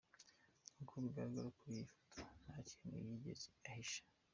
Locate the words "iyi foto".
1.77-2.21